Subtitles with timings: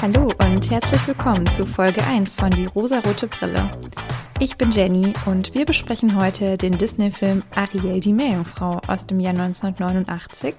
[0.00, 3.70] Hallo und herzlich willkommen zu Folge 1 von Die rosarote Brille.
[4.40, 9.32] Ich bin Jenny und wir besprechen heute den Disney-Film Ariel die Meerjungfrau aus dem Jahr
[9.32, 10.54] 1989.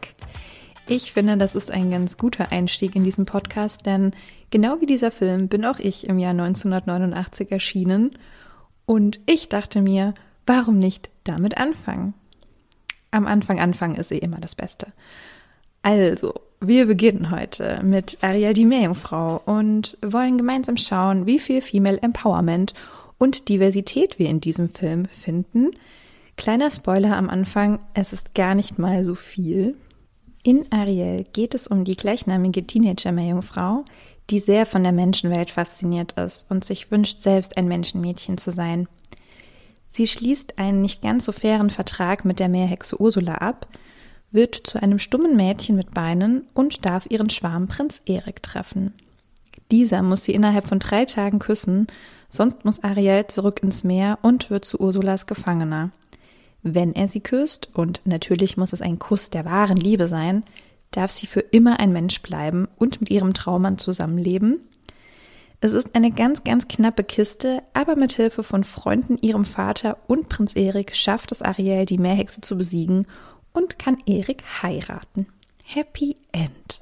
[0.88, 4.11] Ich finde, das ist ein ganz guter Einstieg in diesen Podcast, denn
[4.49, 8.11] genau wie dieser Film bin auch ich im Jahr 1989 erschienen
[8.85, 10.13] und ich dachte mir,
[10.45, 12.15] warum nicht damit anfangen?
[13.12, 14.88] Am Anfang anfangen ist eh immer das Beste.
[15.82, 22.02] Also, wir beginnen heute mit Ariel die Meerjungfrau und wollen gemeinsam schauen, wie viel Female
[22.02, 22.73] Empowerment
[23.17, 25.72] und Diversität wir in diesem Film finden.
[26.36, 29.76] Kleiner Spoiler am Anfang, es ist gar nicht mal so viel.
[30.44, 33.86] In Ariel geht es um die gleichnamige Teenager-Meerjungfrau,
[34.30, 38.88] die sehr von der Menschenwelt fasziniert ist und sich wünscht, selbst ein Menschenmädchen zu sein.
[39.91, 43.67] Sie schließt einen nicht ganz so fairen Vertrag mit der Meerhexe Ursula ab,
[44.31, 48.94] wird zu einem stummen Mädchen mit Beinen und darf ihren Schwarm Prinz Erik treffen.
[49.72, 51.88] Dieser muss sie innerhalb von drei Tagen küssen,
[52.30, 55.92] sonst muss Ariel zurück ins Meer und wird zu Ursulas Gefangener.
[56.61, 60.44] Wenn er sie küsst, und natürlich muss es ein Kuss der wahren Liebe sein,
[60.92, 64.59] darf sie für immer ein Mensch bleiben und mit ihrem Traummann zusammenleben.
[65.61, 70.29] Es ist eine ganz, ganz knappe Kiste, aber mit Hilfe von Freunden, ihrem Vater und
[70.29, 73.07] Prinz Erik schafft es Ariel, die Meerhexe zu besiegen
[73.52, 75.27] und kann Erik heiraten.
[75.63, 76.81] Happy End.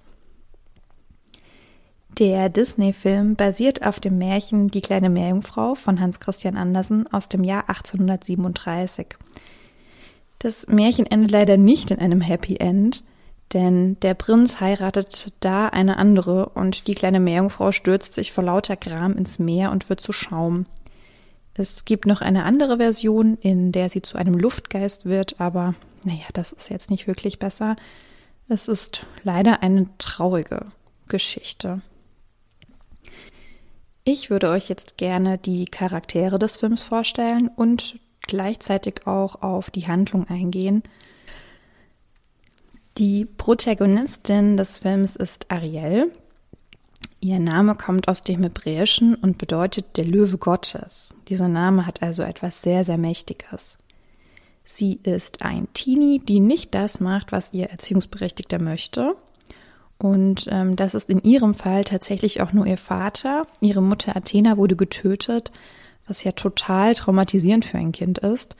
[2.19, 7.43] Der Disney-Film basiert auf dem Märchen Die kleine Meerjungfrau von Hans Christian Andersen aus dem
[7.43, 9.07] Jahr 1837.
[10.39, 13.03] Das Märchen endet leider nicht in einem Happy End,
[13.53, 18.75] denn der Prinz heiratet da eine andere und die kleine Meerjungfrau stürzt sich vor lauter
[18.75, 20.65] Gram ins Meer und wird zu Schaum.
[21.53, 25.73] Es gibt noch eine andere Version, in der sie zu einem Luftgeist wird, aber
[26.03, 27.75] naja, das ist jetzt nicht wirklich besser.
[28.47, 30.67] Es ist leider eine traurige
[31.07, 31.81] Geschichte.
[34.03, 39.87] Ich würde euch jetzt gerne die Charaktere des Films vorstellen und gleichzeitig auch auf die
[39.87, 40.83] Handlung eingehen.
[42.97, 46.11] Die Protagonistin des Films ist Ariel.
[47.19, 51.13] Ihr Name kommt aus dem Hebräischen und bedeutet der Löwe Gottes.
[51.27, 53.77] Dieser Name hat also etwas sehr, sehr Mächtiges.
[54.63, 59.15] Sie ist ein Teenie, die nicht das macht, was ihr Erziehungsberechtigter möchte.
[59.99, 63.45] Und ähm, das ist in ihrem Fall tatsächlich auch nur ihr Vater.
[63.61, 65.51] Ihre Mutter Athena wurde getötet,
[66.07, 68.55] was ja total traumatisierend für ein Kind ist.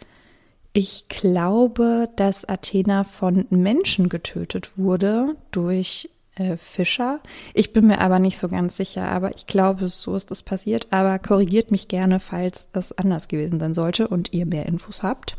[0.80, 7.20] Ich glaube, dass Athena von Menschen getötet wurde durch äh, Fischer.
[7.56, 10.86] Ich bin mir aber nicht so ganz sicher, aber ich glaube, so ist es passiert.
[10.92, 15.36] Aber korrigiert mich gerne, falls es anders gewesen sein sollte und ihr mehr Infos habt.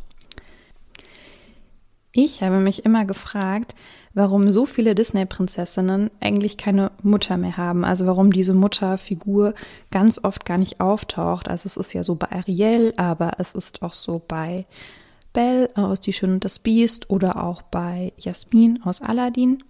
[2.11, 3.77] Ich habe mich immer gefragt,
[4.15, 7.85] warum so viele Disney-Prinzessinnen eigentlich keine Mutter mehr haben.
[7.85, 9.55] Also warum diese Mutterfigur
[9.93, 11.49] ganz oft gar nicht auftaucht.
[11.49, 14.67] Also es ist ja so bei Ariel, aber es ist auch so bei
[15.39, 19.63] Belle aus Die Schöne und das Biest oder auch bei Jasmin aus Aladdin.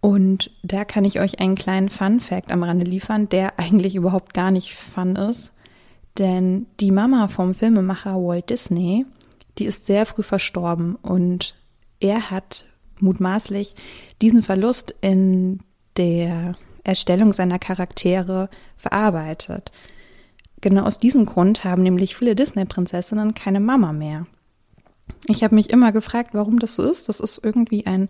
[0.00, 4.50] Und da kann ich euch einen kleinen Fun-Fact am Rande liefern, der eigentlich überhaupt gar
[4.50, 5.52] nicht fun ist.
[6.16, 9.04] Denn die Mama vom Filmemacher Walt Disney,
[9.58, 11.54] die ist sehr früh verstorben und
[12.00, 12.64] er hat
[12.98, 13.74] mutmaßlich
[14.22, 15.60] diesen Verlust in
[15.98, 19.70] der Erstellung seiner Charaktere verarbeitet.
[20.60, 24.26] Genau aus diesem Grund haben nämlich viele Disney-Prinzessinnen keine Mama mehr.
[25.26, 27.08] Ich habe mich immer gefragt, warum das so ist.
[27.08, 28.08] Das ist irgendwie ein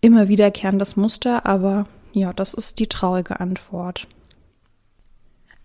[0.00, 4.06] immer wiederkehrendes Muster, aber ja, das ist die traurige Antwort.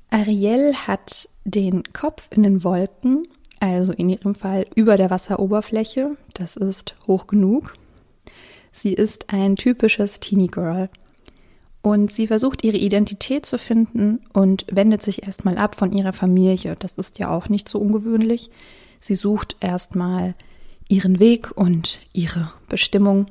[0.10, 3.24] Ariel hat den Kopf in den Wolken
[3.62, 6.18] also in ihrem Fall über der Wasseroberfläche.
[6.34, 7.74] Das ist hoch genug.
[8.74, 10.90] Sie ist ein typisches Teenie Girl.
[11.82, 16.76] Und sie versucht ihre Identität zu finden und wendet sich erstmal ab von ihrer Familie.
[16.78, 18.52] Das ist ja auch nicht so ungewöhnlich.
[19.00, 20.36] Sie sucht erstmal
[20.88, 23.28] ihren Weg und ihre Bestimmung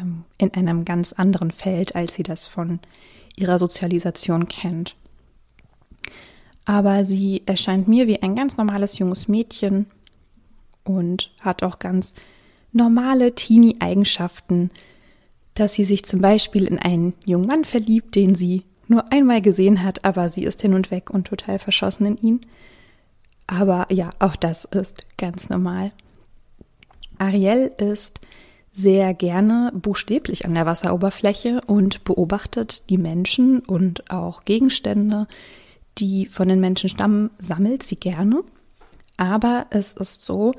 [0.00, 2.80] ähm, in einem ganz anderen Feld, als sie das von
[3.36, 4.96] ihrer Sozialisation kennt
[6.68, 9.86] aber sie erscheint mir wie ein ganz normales junges Mädchen
[10.84, 12.12] und hat auch ganz
[12.72, 14.70] normale Teenie-Eigenschaften,
[15.58, 19.82] dass sie sich zum Beispiel in einen jungen Mann verliebt, den sie nur einmal gesehen
[19.82, 22.40] hat, aber sie ist hin und weg und total verschossen in ihn.
[23.48, 25.92] Aber ja, auch das ist ganz normal.
[27.18, 28.20] Ariel ist
[28.72, 35.26] sehr gerne buchstäblich an der Wasseroberfläche und beobachtet die Menschen und auch Gegenstände,
[35.98, 38.44] die von den Menschen stammen, sammelt sie gerne.
[39.16, 40.54] Aber es ist so,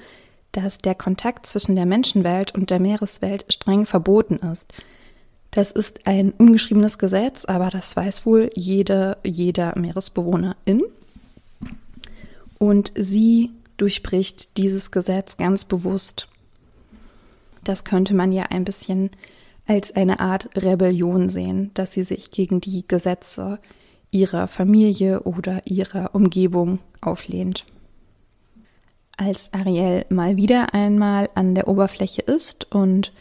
[0.52, 4.66] dass der Kontakt zwischen der Menschenwelt und der Meereswelt streng verboten ist.
[5.52, 10.84] Das ist ein ungeschriebenes Gesetz, aber das weiß wohl jede, jeder Meeresbewohnerin.
[12.60, 16.28] Und sie durchbricht dieses Gesetz ganz bewusst.
[17.64, 19.10] Das könnte man ja ein bisschen
[19.66, 23.60] als eine Art Rebellion sehen, dass sie sich gegen die Gesetze
[24.12, 27.66] ihrer Familie oder ihrer Umgebung auflehnt.
[29.16, 33.12] Als Ariel mal wieder einmal an der Oberfläche ist und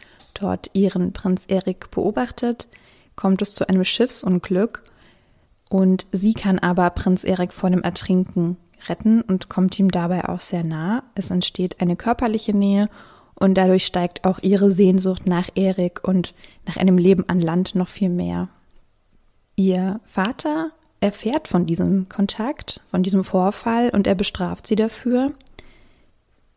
[0.40, 2.68] dort ihren Prinz Erik beobachtet,
[3.16, 4.82] kommt es zu einem Schiffsunglück
[5.68, 8.56] und sie kann aber Prinz Erik vor dem Ertrinken
[8.88, 11.02] retten und kommt ihm dabei auch sehr nah.
[11.14, 12.88] Es entsteht eine körperliche Nähe
[13.34, 16.34] und dadurch steigt auch ihre Sehnsucht nach Erik und
[16.66, 18.48] nach einem Leben an Land noch viel mehr.
[19.56, 20.70] Ihr Vater
[21.00, 25.32] erfährt von diesem Kontakt, von diesem Vorfall und er bestraft sie dafür.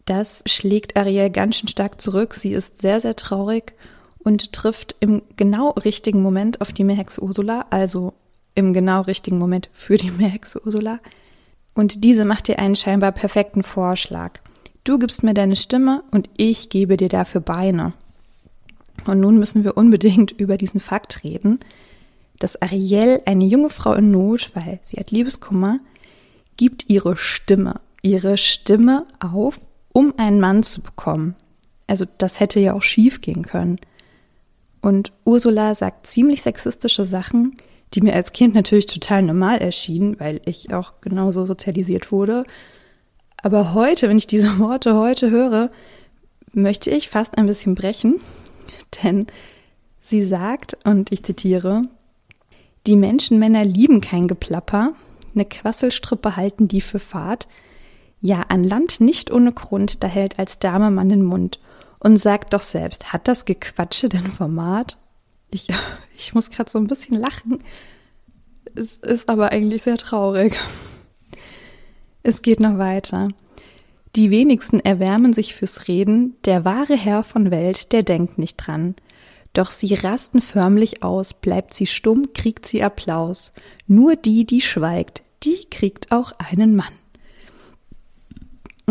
[0.06, 2.34] Das schlägt Ariel ganz schön stark zurück.
[2.34, 3.74] Sie ist sehr, sehr traurig
[4.20, 8.14] und trifft im genau richtigen Moment auf die Meerhexe Ursula, also
[8.56, 11.00] im genau richtigen Moment für die Meerhexe Ursula.
[11.74, 14.40] Und diese macht ihr einen scheinbar perfekten Vorschlag.
[14.84, 17.94] Du gibst mir deine Stimme und ich gebe dir dafür Beine.
[19.06, 21.60] Und nun müssen wir unbedingt über diesen Fakt reden,
[22.40, 25.80] dass Ariel, eine junge Frau in Not, weil sie hat Liebeskummer,
[26.58, 29.62] gibt ihre Stimme, ihre Stimme auf,
[29.94, 31.36] um einen Mann zu bekommen.
[31.88, 33.78] Also das hätte ja auch schief gehen können.
[34.82, 37.56] Und Ursula sagt ziemlich sexistische Sachen,
[37.94, 42.46] die mir als Kind natürlich total normal erschienen, weil ich auch genauso sozialisiert wurde.
[43.38, 45.70] Aber heute, wenn ich diese Worte heute höre,
[46.54, 48.20] möchte ich fast ein bisschen brechen,
[49.04, 49.28] denn
[50.02, 51.84] sie sagt, und ich zitiere,
[52.88, 54.94] die Menschenmänner lieben kein Geplapper,
[55.34, 57.48] ne Quasselstrippe halten die für Fahrt.
[58.22, 61.60] Ja, an Land nicht ohne Grund, da hält als Dame man den Mund
[62.00, 64.98] und sagt doch selbst, hat das Gequatsche denn Format?
[65.50, 65.68] Ich,
[66.18, 67.60] ich muss gerade so ein bisschen lachen.
[68.76, 70.58] Es ist aber eigentlich sehr traurig.
[72.24, 73.30] Es geht noch weiter.
[74.16, 78.96] Die wenigsten erwärmen sich fürs Reden, der wahre Herr von Welt, der denkt nicht dran.
[79.54, 83.52] Doch sie rasten förmlich aus, bleibt sie stumm, kriegt sie Applaus.
[83.88, 86.94] Nur die, die schweigt, die kriegt auch einen Mann.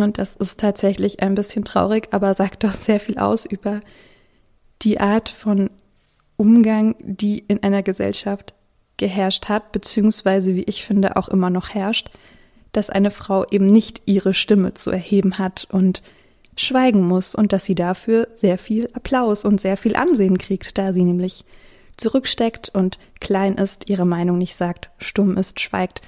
[0.02, 3.81] Und das ist tatsächlich ein bisschen traurig, aber sagt doch sehr viel aus über
[4.82, 5.70] die Art von
[6.37, 8.55] Umgang, die in einer Gesellschaft
[8.97, 12.11] geherrscht hat, beziehungsweise wie ich finde auch immer noch herrscht,
[12.73, 16.02] dass eine Frau eben nicht ihre Stimme zu erheben hat und
[16.56, 20.93] schweigen muss und dass sie dafür sehr viel Applaus und sehr viel Ansehen kriegt, da
[20.93, 21.44] sie nämlich
[21.97, 26.02] zurücksteckt und klein ist, ihre Meinung nicht sagt, stumm ist, schweigt.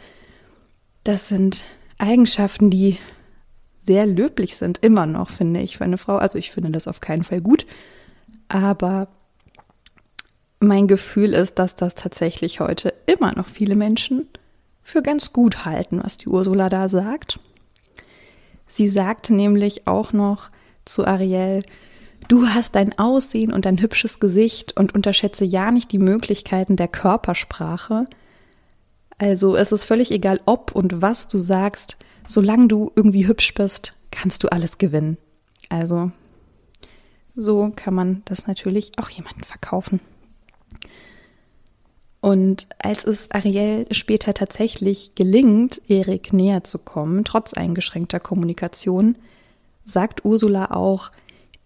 [1.05, 1.65] Das sind
[1.99, 2.99] Eigenschaften, die
[3.85, 6.17] sehr löblich sind, immer noch, finde ich, für eine Frau.
[6.17, 7.67] Also ich finde das auf keinen Fall gut,
[8.49, 9.09] aber
[10.61, 14.29] mein Gefühl ist, dass das tatsächlich heute immer noch viele Menschen
[14.83, 17.41] für ganz gut halten, was die Ursula da sagt.
[18.67, 20.51] Sie sagte nämlich auch noch
[20.85, 21.63] zu Ariel,
[22.29, 26.89] du hast dein Aussehen und dein hübsches Gesicht und unterschätze ja nicht die Möglichkeiten der
[26.89, 28.07] Körpersprache.
[29.19, 31.97] Also es ist völlig egal, ob und was du sagst,
[32.27, 35.19] solange du irgendwie hübsch bist, kannst du alles gewinnen.
[35.69, 36.11] Also
[37.35, 40.01] so kann man das natürlich auch jemandem verkaufen.
[42.21, 49.17] Und als es Ariel später tatsächlich gelingt, Erik näher zu kommen, trotz eingeschränkter Kommunikation,
[49.85, 51.11] sagt Ursula auch,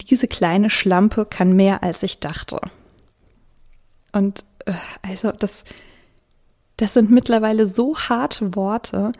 [0.08, 2.60] diese kleine Schlampe kann mehr als ich dachte.
[4.12, 5.64] Und äh, also das,
[6.76, 9.12] das sind mittlerweile so harte Worte.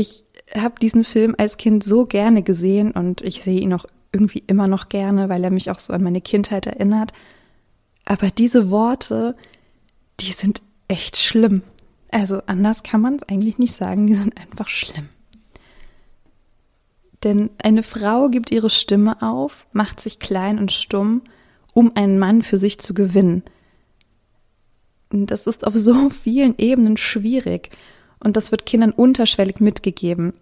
[0.00, 4.42] Ich habe diesen Film als Kind so gerne gesehen und ich sehe ihn auch irgendwie
[4.46, 7.12] immer noch gerne, weil er mich auch so an meine Kindheit erinnert.
[8.06, 9.36] Aber diese Worte,
[10.18, 11.64] die sind echt schlimm.
[12.10, 15.10] Also anders kann man es eigentlich nicht sagen, die sind einfach schlimm.
[17.22, 21.20] Denn eine Frau gibt ihre Stimme auf, macht sich klein und stumm,
[21.74, 23.42] um einen Mann für sich zu gewinnen.
[25.10, 27.68] Das ist auf so vielen Ebenen schwierig
[28.22, 30.34] und das wird Kindern unterschwellig mitgegeben.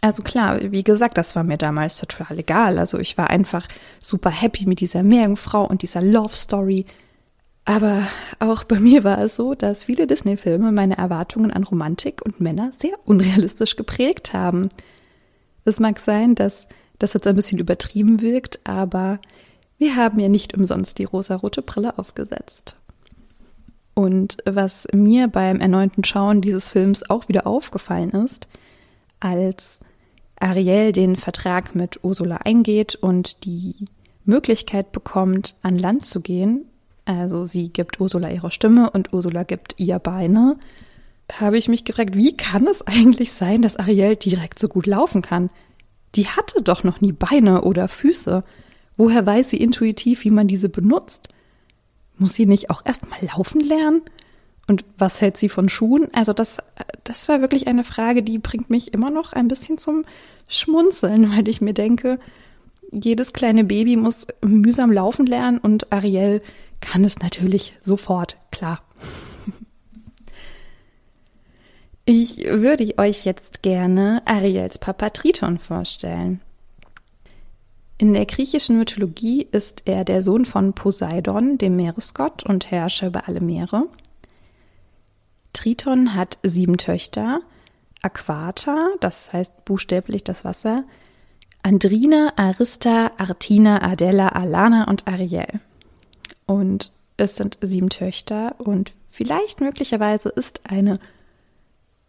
[0.00, 2.78] Also klar, wie gesagt, das war mir damals total egal.
[2.78, 3.68] Also ich war einfach
[4.00, 6.86] super happy mit dieser Meerjungfrau und dieser Love Story.
[7.66, 12.40] Aber auch bei mir war es so, dass viele Disney-Filme meine Erwartungen an Romantik und
[12.40, 14.70] Männer sehr unrealistisch geprägt haben.
[15.64, 16.66] Es mag sein, dass
[16.98, 19.20] das jetzt ein bisschen übertrieben wirkt, aber
[19.76, 22.76] wir haben ja nicht umsonst die rosarote Brille aufgesetzt.
[24.00, 28.48] Und was mir beim erneuten Schauen dieses Films auch wieder aufgefallen ist,
[29.20, 29.78] als
[30.36, 33.74] Ariel den Vertrag mit Ursula eingeht und die
[34.24, 36.64] Möglichkeit bekommt, an Land zu gehen,
[37.04, 40.56] also sie gibt Ursula ihre Stimme und Ursula gibt ihr Beine,
[41.38, 45.20] habe ich mich gefragt, wie kann es eigentlich sein, dass Ariel direkt so gut laufen
[45.20, 45.50] kann?
[46.14, 48.44] Die hatte doch noch nie Beine oder Füße.
[48.96, 51.28] Woher weiß sie intuitiv, wie man diese benutzt?
[52.20, 54.02] Muss sie nicht auch erst mal laufen lernen?
[54.66, 56.08] Und was hält sie von Schuhen?
[56.12, 56.58] Also das,
[57.02, 60.04] das war wirklich eine Frage, die bringt mich immer noch ein bisschen zum
[60.46, 62.20] Schmunzeln, weil ich mir denke,
[62.92, 66.42] jedes kleine Baby muss mühsam laufen lernen und Ariel
[66.80, 68.82] kann es natürlich sofort, klar.
[72.04, 76.42] Ich würde euch jetzt gerne Ariels Papa Triton vorstellen.
[78.00, 83.28] In der griechischen Mythologie ist er der Sohn von Poseidon, dem Meeresgott und Herrscher über
[83.28, 83.88] alle Meere.
[85.52, 87.42] Triton hat sieben Töchter,
[88.00, 90.84] Aquata, das heißt buchstäblich das Wasser,
[91.62, 95.60] Andrina, Arista, Artina, Adela, Alana und Ariel.
[96.46, 101.00] Und es sind sieben Töchter und vielleicht möglicherweise ist eine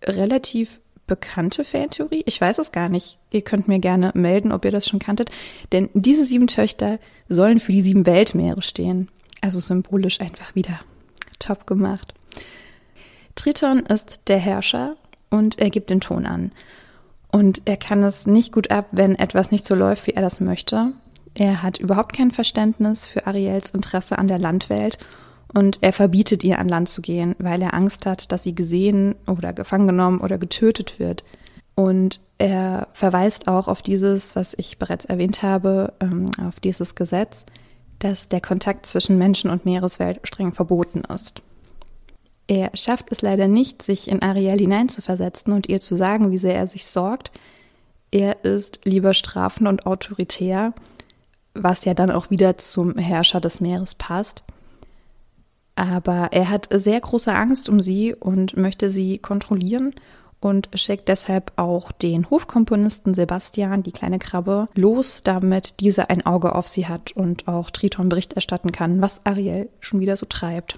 [0.06, 0.80] relativ
[1.12, 2.24] bekannte Fantheorie.
[2.26, 3.18] Ich weiß es gar nicht.
[3.32, 5.30] Ihr könnt mir gerne melden, ob ihr das schon kanntet.
[5.74, 9.10] Denn diese sieben Töchter sollen für die sieben Weltmeere stehen.
[9.42, 10.80] Also symbolisch einfach wieder
[11.38, 12.14] top gemacht.
[13.36, 14.96] Triton ist der Herrscher
[15.30, 16.54] und er gibt den Ton an.
[17.30, 20.40] Und er kann es nicht gut ab, wenn etwas nicht so läuft, wie er das
[20.40, 20.94] möchte.
[21.34, 24.98] Er hat überhaupt kein Verständnis für Ariels Interesse an der Landwelt
[25.54, 29.16] und er verbietet ihr an Land zu gehen, weil er Angst hat, dass sie gesehen
[29.28, 31.24] oder gefangen genommen oder getötet wird.
[31.76, 37.46] Und er verweist auch auf dieses, was ich bereits erwähnt habe, ähm, auf dieses Gesetz,
[38.00, 41.42] dass der Kontakt zwischen Menschen und Meereswelt streng verboten ist.
[42.48, 46.56] Er schafft es leider nicht, sich in Ariel hineinzuversetzen und ihr zu sagen, wie sehr
[46.56, 47.32] er sich sorgt.
[48.12, 50.74] Er ist lieber strafend und autoritär,
[51.54, 54.44] was ja dann auch wieder zum Herrscher des Meeres passt.
[55.82, 59.96] Aber er hat sehr große Angst um sie und möchte sie kontrollieren
[60.40, 66.54] und schickt deshalb auch den Hofkomponisten Sebastian, die kleine Krabbe, los, damit dieser ein Auge
[66.54, 70.78] auf sie hat und auch Triton Bericht erstatten kann, was Ariel schon wieder so treibt.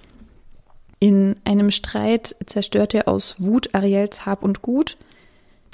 [1.00, 4.96] In einem Streit zerstört er aus Wut Ariels Hab und Gut.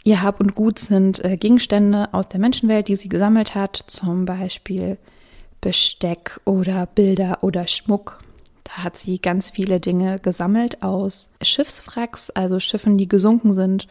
[0.03, 4.25] Ihr Hab und Gut sind äh, Gegenstände aus der Menschenwelt, die sie gesammelt hat, zum
[4.25, 4.97] Beispiel
[5.61, 8.21] Besteck oder Bilder oder Schmuck.
[8.83, 13.87] Hat sie ganz viele Dinge gesammelt aus Schiffswracks, also Schiffen, die gesunken sind.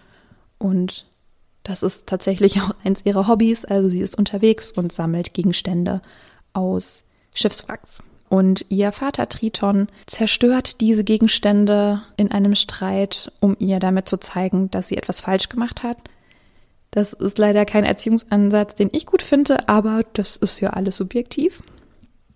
[0.58, 1.06] Und
[1.62, 3.64] das ist tatsächlich auch eins ihrer Hobbys.
[3.64, 6.00] Also sie ist unterwegs und sammelt Gegenstände
[6.52, 7.04] aus
[7.34, 7.98] Schiffswracks.
[8.28, 14.70] Und ihr Vater Triton zerstört diese Gegenstände in einem Streit, um ihr damit zu zeigen,
[14.70, 15.98] dass sie etwas falsch gemacht hat.
[16.90, 21.62] Das ist leider kein Erziehungsansatz, den ich gut finde, aber das ist ja alles subjektiv.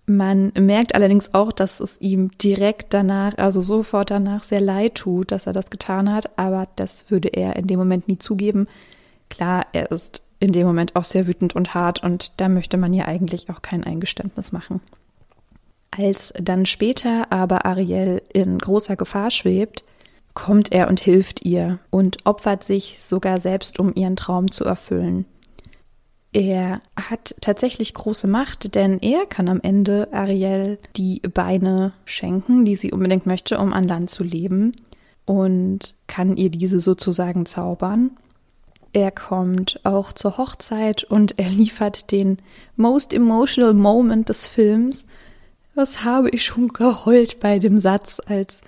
[0.05, 5.31] Man merkt allerdings auch, dass es ihm direkt danach, also sofort danach, sehr leid tut,
[5.31, 8.67] dass er das getan hat, aber das würde er in dem Moment nie zugeben.
[9.29, 12.91] Klar, er ist in dem Moment auch sehr wütend und hart und da möchte man
[12.91, 14.81] ja eigentlich auch kein Eingeständnis machen.
[15.89, 19.85] Als dann später aber Ariel in großer Gefahr schwebt,
[20.33, 25.25] kommt er und hilft ihr und opfert sich sogar selbst, um ihren Traum zu erfüllen.
[26.33, 32.75] Er hat tatsächlich große Macht, denn er kann am Ende Ariel die Beine schenken, die
[32.75, 34.75] sie unbedingt möchte, um an Land zu leben
[35.25, 38.11] und kann ihr diese sozusagen zaubern.
[38.93, 42.37] Er kommt auch zur Hochzeit und er liefert den
[42.75, 45.05] most emotional Moment des Films,
[45.75, 48.61] was habe ich schon geheult bei dem Satz, als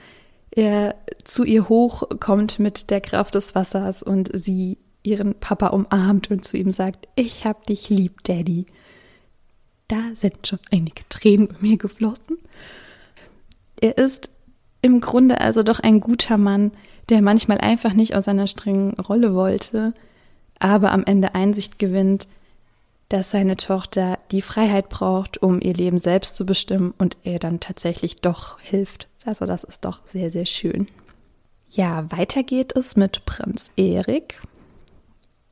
[0.51, 6.43] er zu ihr hochkommt mit der Kraft des Wassers und sie ihren Papa umarmt und
[6.43, 8.65] zu ihm sagt, ich hab dich lieb, Daddy.
[9.87, 12.37] Da sind schon einige Tränen bei mir geflossen.
[13.79, 14.29] Er ist
[14.81, 16.71] im Grunde also doch ein guter Mann,
[17.09, 19.93] der manchmal einfach nicht aus seiner strengen Rolle wollte,
[20.59, 22.27] aber am Ende Einsicht gewinnt,
[23.09, 27.59] dass seine Tochter die Freiheit braucht, um ihr Leben selbst zu bestimmen und er dann
[27.59, 29.07] tatsächlich doch hilft.
[29.25, 30.87] Also das ist doch sehr, sehr schön.
[31.69, 34.41] Ja, weiter geht es mit Prinz Erik.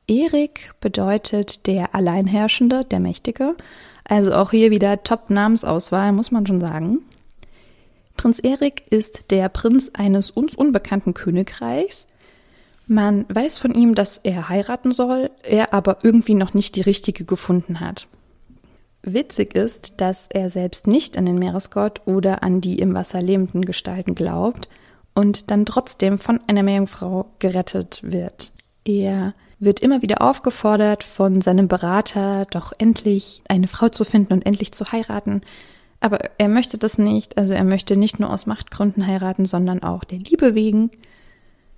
[0.06, 3.56] Erik bedeutet der Alleinherrschende, der Mächtige.
[4.04, 7.00] Also auch hier wieder Top-Namensauswahl, muss man schon sagen.
[8.16, 12.06] Prinz Erik ist der Prinz eines uns unbekannten Königreichs
[12.86, 17.24] man weiß von ihm, dass er heiraten soll, er aber irgendwie noch nicht die richtige
[17.24, 18.06] gefunden hat.
[19.02, 23.64] Witzig ist, dass er selbst nicht an den Meeresgott oder an die im Wasser lebenden
[23.64, 24.68] Gestalten glaubt
[25.14, 28.52] und dann trotzdem von einer Meerjungfrau gerettet wird.
[28.84, 34.46] Er wird immer wieder aufgefordert von seinem Berater, doch endlich eine Frau zu finden und
[34.46, 35.40] endlich zu heiraten.
[36.00, 40.04] Aber er möchte das nicht, also er möchte nicht nur aus Machtgründen heiraten, sondern auch
[40.04, 40.90] der Liebe wegen.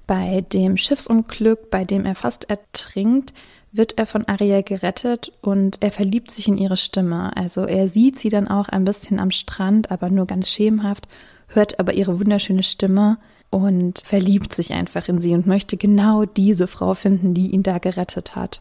[0.07, 3.33] Bei dem Schiffsunglück, bei dem er fast ertrinkt,
[3.73, 7.37] wird er von Ariel gerettet und er verliebt sich in ihre Stimme.
[7.37, 11.07] Also er sieht sie dann auch ein bisschen am Strand, aber nur ganz schemenhaft,
[11.49, 13.19] hört aber ihre wunderschöne Stimme
[13.51, 17.79] und verliebt sich einfach in sie und möchte genau diese Frau finden, die ihn da
[17.79, 18.61] gerettet hat.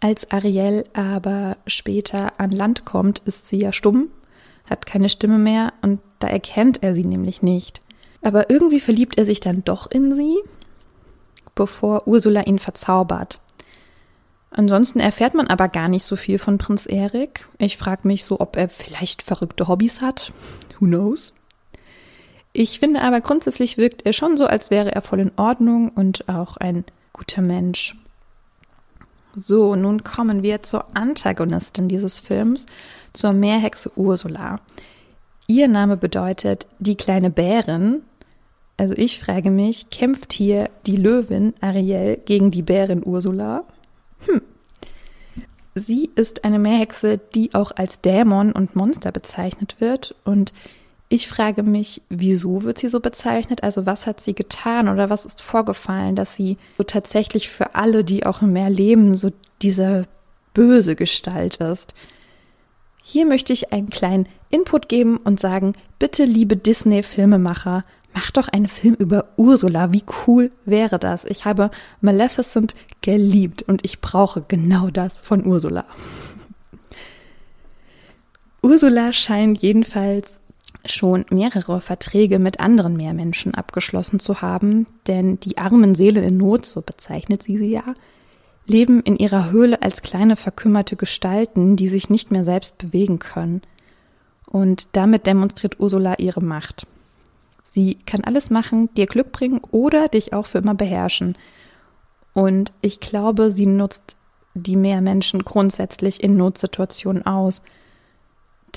[0.00, 4.08] Als Ariel aber später an Land kommt, ist sie ja stumm,
[4.68, 7.82] hat keine Stimme mehr und da erkennt er sie nämlich nicht.
[8.22, 10.36] Aber irgendwie verliebt er sich dann doch in sie
[11.60, 13.38] bevor Ursula ihn verzaubert.
[14.50, 17.46] Ansonsten erfährt man aber gar nicht so viel von Prinz Erik.
[17.58, 20.32] Ich frage mich so, ob er vielleicht verrückte Hobbys hat.
[20.78, 21.34] Who knows?
[22.60, 26.28] Ich finde aber grundsätzlich wirkt er schon so, als wäre er voll in Ordnung und
[26.28, 27.96] auch ein guter Mensch.
[29.34, 32.66] So, nun kommen wir zur Antagonistin dieses Films,
[33.14, 34.60] zur Meerhexe Ursula.
[35.46, 38.02] Ihr Name bedeutet die kleine Bärin
[38.76, 43.64] also ich frage mich, kämpft hier die Löwin Ariel gegen die Bärin Ursula?
[44.26, 44.42] Hm.
[45.74, 50.14] Sie ist eine Meerhexe, die auch als Dämon und Monster bezeichnet wird.
[50.24, 50.52] Und
[51.12, 53.64] ich frage mich, wieso wird sie so bezeichnet?
[53.64, 58.04] Also was hat sie getan oder was ist vorgefallen, dass sie so tatsächlich für alle,
[58.04, 60.06] die auch im Meer leben, so diese
[60.54, 61.94] böse Gestalt ist?
[63.02, 68.66] Hier möchte ich einen kleinen Input geben und sagen, bitte liebe Disney-Filmemacher, Mach doch einen
[68.66, 69.92] Film über Ursula.
[69.92, 71.24] Wie cool wäre das?
[71.24, 75.84] Ich habe Maleficent geliebt und ich brauche genau das von Ursula.
[78.62, 80.39] Ursula scheint jedenfalls
[80.86, 86.66] schon mehrere Verträge mit anderen Meermenschen abgeschlossen zu haben, denn die armen Seelen in Not,
[86.66, 87.94] so bezeichnet sie sie ja,
[88.66, 93.62] leben in ihrer Höhle als kleine verkümmerte Gestalten, die sich nicht mehr selbst bewegen können.
[94.46, 96.86] Und damit demonstriert Ursula ihre Macht.
[97.62, 101.36] Sie kann alles machen, dir Glück bringen oder dich auch für immer beherrschen.
[102.32, 104.16] Und ich glaube, sie nutzt
[104.54, 107.62] die Meermenschen grundsätzlich in Notsituationen aus.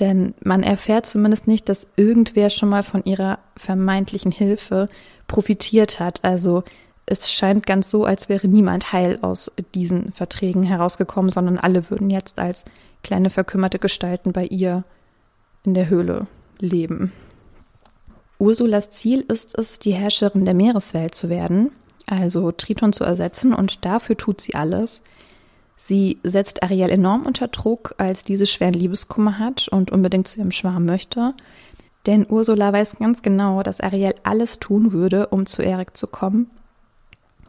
[0.00, 4.88] Denn man erfährt zumindest nicht, dass irgendwer schon mal von ihrer vermeintlichen Hilfe
[5.28, 6.24] profitiert hat.
[6.24, 6.64] Also
[7.06, 12.10] es scheint ganz so, als wäre niemand heil aus diesen Verträgen herausgekommen, sondern alle würden
[12.10, 12.64] jetzt als
[13.02, 14.84] kleine verkümmerte Gestalten bei ihr
[15.64, 16.26] in der Höhle
[16.58, 17.12] leben.
[18.38, 21.70] Ursulas Ziel ist es, die Herrscherin der Meereswelt zu werden,
[22.06, 25.02] also Triton zu ersetzen, und dafür tut sie alles.
[25.86, 30.50] Sie setzt Ariel enorm unter Druck, als diese schweren Liebeskummer hat und unbedingt zu ihrem
[30.50, 31.34] Schwarm möchte.
[32.06, 36.50] Denn Ursula weiß ganz genau, dass Ariel alles tun würde, um zu Erik zu kommen.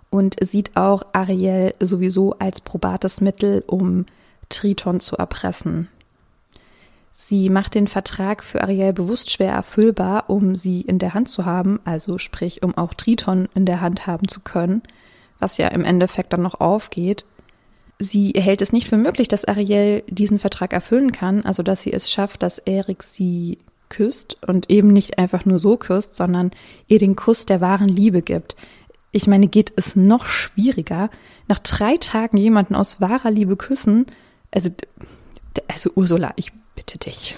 [0.10, 4.06] Und sieht auch Ariel sowieso als probates Mittel, um
[4.50, 5.88] Triton zu erpressen.
[7.16, 11.46] Sie macht den Vertrag für Ariel bewusst schwer erfüllbar, um sie in der Hand zu
[11.46, 14.84] haben, also sprich, um auch Triton in der Hand haben zu können,
[15.40, 17.26] was ja im Endeffekt dann noch aufgeht.
[17.98, 21.94] Sie hält es nicht für möglich, dass Ariel diesen Vertrag erfüllen kann, also dass sie
[21.94, 26.52] es schafft, dass Erik sie küsst und eben nicht einfach nur so küsst, sondern
[26.88, 28.56] ihr den Kuss der wahren Liebe gibt.
[29.12, 31.10] Ich meine, geht es noch schwieriger,
[31.48, 34.06] nach drei Tagen jemanden aus wahrer Liebe küssen?
[34.52, 34.70] Also,
[35.70, 37.38] also Ursula, ich bitte dich.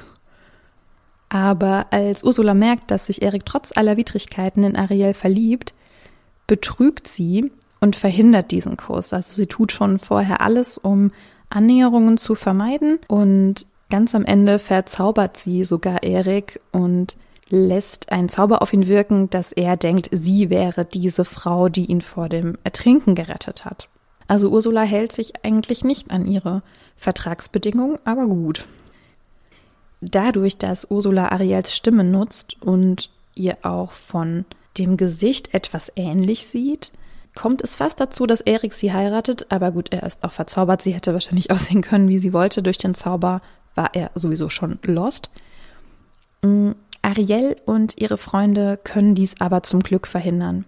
[1.30, 5.74] Aber als Ursula merkt, dass sich Erik trotz aller Widrigkeiten in Ariel verliebt,
[6.48, 9.14] betrügt sie und verhindert diesen Kuss.
[9.14, 11.12] Also sie tut schon vorher alles, um
[11.50, 17.18] Annäherungen zu vermeiden und ganz am Ende verzaubert sie sogar Erik und
[17.50, 22.02] lässt einen Zauber auf ihn wirken, dass er denkt, sie wäre diese Frau, die ihn
[22.02, 23.88] vor dem Ertrinken gerettet hat.
[24.28, 26.62] Also Ursula hält sich eigentlich nicht an ihre
[26.98, 28.66] Vertragsbedingungen, aber gut
[30.02, 34.46] dadurch, dass Ursula Ariels Stimme nutzt und ihr auch von
[34.78, 36.92] dem Gesicht etwas ähnlich sieht,
[37.38, 39.46] kommt es fast dazu, dass Erik sie heiratet.
[39.50, 40.82] Aber gut, er ist auch verzaubert.
[40.82, 42.64] Sie hätte wahrscheinlich aussehen können, wie sie wollte.
[42.64, 43.42] Durch den Zauber
[43.76, 45.30] war er sowieso schon lost.
[46.42, 46.72] Mm,
[47.02, 50.66] Ariel und ihre Freunde können dies aber zum Glück verhindern.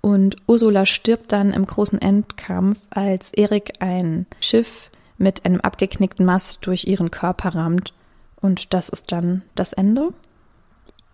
[0.00, 6.58] Und Ursula stirbt dann im großen Endkampf, als Erik ein Schiff mit einem abgeknickten Mast
[6.62, 7.92] durch ihren Körper rammt.
[8.40, 10.08] Und das ist dann das Ende.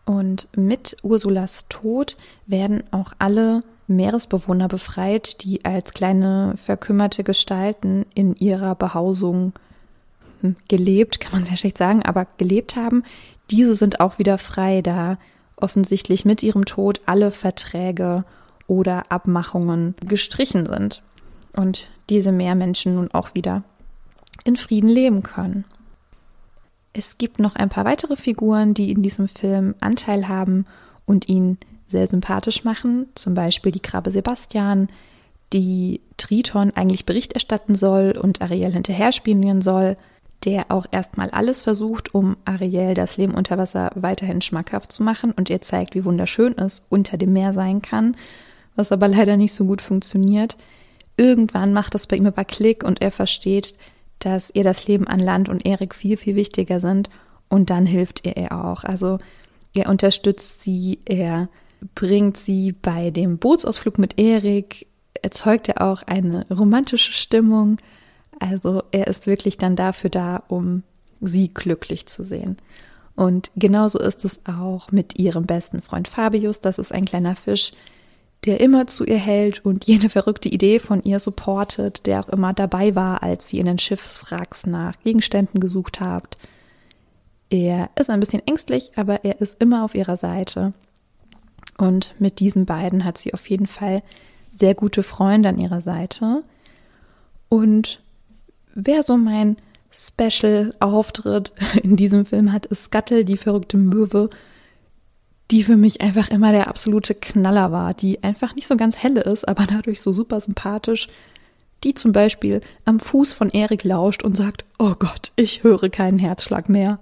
[0.09, 2.16] Und mit Ursulas Tod
[2.47, 9.53] werden auch alle Meeresbewohner befreit, die als kleine verkümmerte Gestalten in ihrer Behausung
[10.40, 13.03] hm, gelebt, kann man sehr schlecht sagen, aber gelebt haben.
[13.51, 15.18] Diese sind auch wieder frei, da
[15.57, 18.25] offensichtlich mit ihrem Tod alle Verträge
[18.66, 21.03] oder Abmachungen gestrichen sind.
[21.55, 23.62] und diese Meermenschen nun auch wieder
[24.44, 25.66] in Frieden leben können.
[26.92, 30.66] Es gibt noch ein paar weitere Figuren, die in diesem Film Anteil haben
[31.07, 33.07] und ihn sehr sympathisch machen.
[33.14, 34.88] Zum Beispiel die Krabbe Sebastian,
[35.53, 39.96] die Triton eigentlich Bericht erstatten soll und Ariel hinterher spionieren soll,
[40.44, 45.33] der auch erstmal alles versucht, um Ariel das Leben unter Wasser weiterhin schmackhaft zu machen
[45.33, 48.16] und ihr zeigt, wie wunderschön es unter dem Meer sein kann,
[48.77, 50.57] was aber leider nicht so gut funktioniert.
[51.16, 53.74] Irgendwann macht das bei ihm aber Klick und er versteht,
[54.19, 57.11] dass ihr das Leben an Land und Erik viel, viel wichtiger sind
[57.49, 58.85] und dann hilft er ihr auch.
[58.85, 59.19] Also
[59.75, 61.49] er unterstützt sie, er
[61.95, 64.87] bringt sie bei dem Bootsausflug mit Erik,
[65.23, 67.79] erzeugt er auch eine romantische Stimmung.
[68.41, 70.83] Also er ist wirklich dann dafür da, um
[71.21, 72.59] sie glücklich zu sehen.
[73.15, 76.61] Und genauso ist es auch mit ihrem besten Freund Fabius.
[76.61, 77.73] Das ist ein kleiner Fisch,
[78.44, 82.53] der immer zu ihr hält und jene verrückte Idee von ihr supportet, der auch immer
[82.53, 86.38] dabei war, als sie in den Schiffswracks nach Gegenständen gesucht habt.
[87.51, 90.72] Er ist ein bisschen ängstlich, aber er ist immer auf ihrer Seite.
[91.79, 94.03] Und mit diesen beiden hat sie auf jeden Fall
[94.51, 96.42] sehr gute Freunde an ihrer Seite.
[97.48, 98.03] Und
[98.74, 99.57] wer so mein
[99.90, 104.31] Special-Auftritt in diesem Film hat, ist Scuttle, die verrückte Möwe,
[105.51, 109.23] die für mich einfach immer der absolute Knaller war, die einfach nicht so ganz helle
[109.23, 111.09] ist, aber dadurch so super sympathisch,
[111.85, 116.19] die zum Beispiel am Fuß von Erik lauscht und sagt, oh Gott, ich höre keinen
[116.19, 116.99] Herzschlag mehr.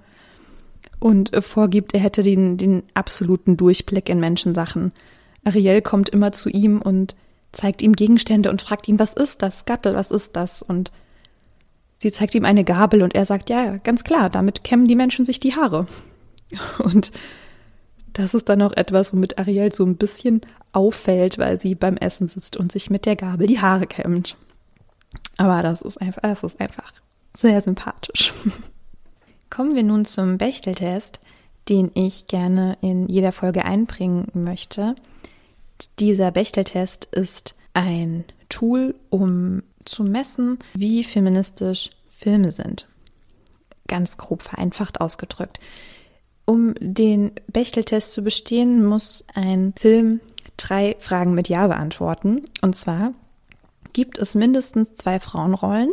[0.99, 4.93] Und vorgibt, er hätte den, den absoluten Durchblick in Menschensachen.
[5.45, 7.15] Ariel kommt immer zu ihm und
[7.53, 10.63] zeigt ihm Gegenstände und fragt ihn, was ist das, Gattel, was ist das?
[10.63, 10.91] Und
[11.99, 15.25] sie zeigt ihm eine Gabel und er sagt, ja, ganz klar, damit kämmen die Menschen
[15.25, 15.87] sich die Haare.
[16.79, 17.11] Und
[18.17, 20.41] das ist dann auch etwas, womit Ariel so ein bisschen
[20.73, 24.37] auffällt, weil sie beim Essen sitzt und sich mit der Gabel die Haare kämmt.
[25.37, 26.95] Aber das ist einfach, das ist einfach
[27.37, 28.33] sehr sympathisch.
[29.51, 31.21] Kommen wir nun zum Bechteltest,
[31.69, 34.95] den ich gerne in jeder Folge einbringen möchte.
[35.99, 42.89] Dieser Bechteltest ist ein Tool, um zu messen, wie feministisch Filme sind.
[43.89, 45.61] Ganz grob vereinfacht ausgedrückt.
[46.47, 50.21] Um den Bechteltest zu bestehen, muss ein Film
[50.57, 52.43] drei Fragen mit Ja beantworten.
[52.63, 53.13] Und zwar,
[53.93, 55.91] gibt es mindestens zwei Frauenrollen?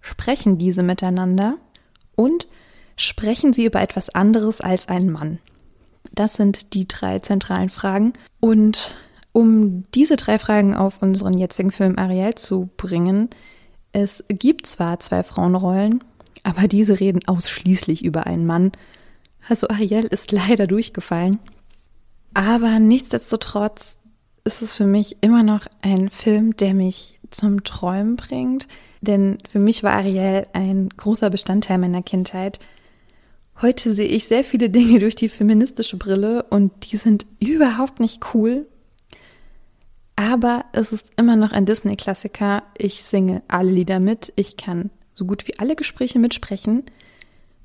[0.00, 1.56] Sprechen diese miteinander?
[2.16, 2.48] Und
[2.96, 5.38] sprechen sie über etwas anderes als ein Mann?
[6.12, 8.14] Das sind die drei zentralen Fragen.
[8.40, 8.92] Und
[9.32, 13.30] um diese drei Fragen auf unseren jetzigen Film Ariel zu bringen,
[13.92, 16.02] es gibt zwar zwei Frauenrollen,
[16.42, 18.72] aber diese reden ausschließlich über einen Mann.
[19.48, 21.38] Also Ariel ist leider durchgefallen.
[22.32, 23.96] Aber nichtsdestotrotz
[24.44, 28.66] ist es für mich immer noch ein Film, der mich zum Träumen bringt.
[29.00, 32.58] Denn für mich war Ariel ein großer Bestandteil meiner Kindheit.
[33.60, 38.34] Heute sehe ich sehr viele Dinge durch die feministische Brille und die sind überhaupt nicht
[38.34, 38.66] cool
[40.16, 42.62] aber es ist immer noch ein Disney-Klassiker.
[42.78, 44.32] Ich singe alle Lieder mit.
[44.36, 46.84] Ich kann so gut wie alle Gespräche mitsprechen.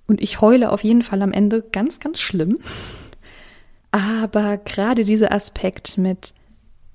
[0.09, 2.57] Und ich heule auf jeden Fall am Ende ganz, ganz schlimm.
[3.91, 6.33] Aber gerade dieser Aspekt mit,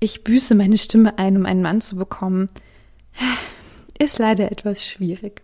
[0.01, 2.49] ich büße meine Stimme ein, um einen Mann zu bekommen,
[3.97, 5.41] ist leider etwas schwierig.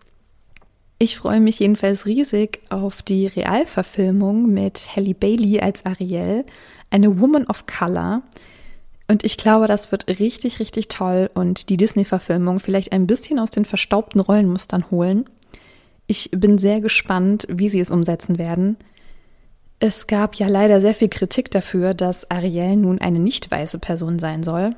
[0.98, 6.44] Ich freue mich jedenfalls riesig auf die Realverfilmung mit Halle Bailey als Ariel,
[6.90, 8.22] eine Woman of Color.
[9.08, 13.50] Und ich glaube, das wird richtig, richtig toll und die Disney-Verfilmung vielleicht ein bisschen aus
[13.50, 15.24] den verstaubten Rollenmustern holen.
[16.12, 18.76] Ich bin sehr gespannt, wie sie es umsetzen werden.
[19.78, 24.18] Es gab ja leider sehr viel Kritik dafür, dass Ariel nun eine nicht weiße Person
[24.18, 24.76] sein soll.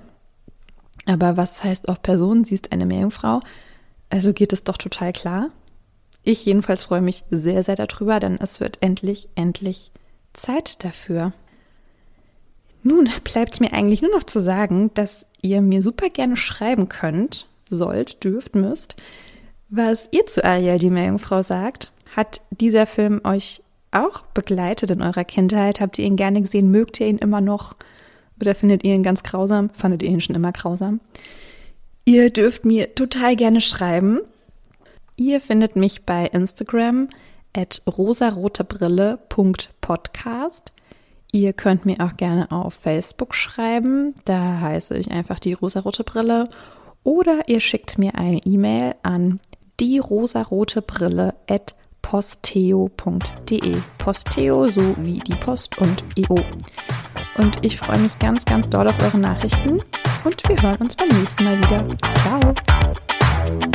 [1.07, 2.44] Aber was heißt auch Person?
[2.44, 3.40] Sie ist eine Meerjungfrau.
[4.11, 5.51] Also geht es doch total klar.
[6.23, 9.90] Ich jedenfalls freue mich sehr, sehr darüber, denn es wird endlich, endlich
[10.35, 11.33] Zeit dafür.
[12.85, 16.88] Nun bleibt es mir eigentlich nur noch zu sagen, dass ihr mir super gerne schreiben
[16.88, 18.94] könnt, sollt, dürft, müsst,
[19.68, 21.90] was ihr zu Ariel, die Meerjungfrau, sagt.
[22.14, 25.81] Hat dieser Film euch auch begleitet in eurer Kindheit?
[25.81, 26.70] Habt ihr ihn gerne gesehen?
[26.70, 27.74] Mögt ihr ihn immer noch?
[28.40, 29.70] Oder findet ihr ihn ganz grausam?
[29.70, 31.00] Fandet ihr ihn schon immer grausam?
[32.05, 34.20] Ihr dürft mir total gerne schreiben.
[35.16, 37.09] Ihr findet mich bei Instagram
[37.57, 40.72] at rosarotebrille.podcast.
[41.33, 44.14] Ihr könnt mir auch gerne auf Facebook schreiben.
[44.24, 46.48] Da heiße ich einfach die rosarote Brille.
[47.05, 49.40] Oder ihr schickt mir eine E-Mail an
[49.81, 53.77] die rosarote Brille at posteo.de.
[53.99, 56.39] Posteo so wie die Post und EO.
[57.39, 59.81] Und ich freue mich ganz, ganz doll auf eure Nachrichten
[60.25, 61.85] und wir hören uns beim nächsten Mal wieder.
[62.15, 63.75] Ciao!